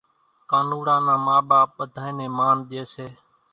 ڪانوڙا 0.49 0.95
نان 1.05 1.19
ما 1.25 1.35
ٻاپ 1.49 1.69
ٻڌانئين 1.77 2.15
نين 2.17 2.31
مانَ 2.37 2.57
ڄي 2.69 2.81
سي 2.93 3.07